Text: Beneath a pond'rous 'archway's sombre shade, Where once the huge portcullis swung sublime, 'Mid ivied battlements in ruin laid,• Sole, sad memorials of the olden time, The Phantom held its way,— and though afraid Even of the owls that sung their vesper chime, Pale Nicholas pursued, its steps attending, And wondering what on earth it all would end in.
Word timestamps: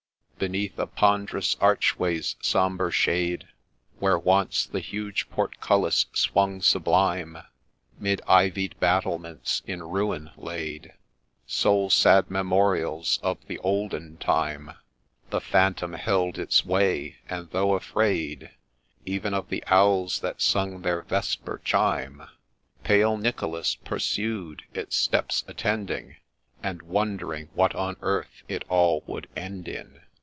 Beneath 0.49 0.79
a 0.79 0.87
pond'rous 0.87 1.55
'archway's 1.61 2.35
sombre 2.41 2.89
shade, 2.91 3.47
Where 3.99 4.17
once 4.17 4.65
the 4.65 4.79
huge 4.79 5.29
portcullis 5.29 6.07
swung 6.13 6.63
sublime, 6.63 7.37
'Mid 7.99 8.23
ivied 8.27 8.73
battlements 8.79 9.61
in 9.67 9.83
ruin 9.83 10.31
laid,• 10.35 10.81
Sole, 11.45 11.91
sad 11.91 12.31
memorials 12.31 13.19
of 13.21 13.37
the 13.45 13.59
olden 13.59 14.17
time, 14.17 14.71
The 15.29 15.39
Phantom 15.41 15.93
held 15.93 16.39
its 16.39 16.65
way,— 16.65 17.17
and 17.29 17.51
though 17.51 17.75
afraid 17.75 18.49
Even 19.05 19.35
of 19.35 19.47
the 19.49 19.63
owls 19.67 20.21
that 20.21 20.41
sung 20.41 20.81
their 20.81 21.03
vesper 21.03 21.61
chime, 21.63 22.23
Pale 22.83 23.17
Nicholas 23.17 23.75
pursued, 23.75 24.63
its 24.73 24.95
steps 24.95 25.43
attending, 25.47 26.15
And 26.63 26.81
wondering 26.81 27.49
what 27.53 27.75
on 27.75 27.95
earth 28.01 28.41
it 28.47 28.65
all 28.69 29.03
would 29.05 29.27
end 29.35 29.67
in. 29.67 29.99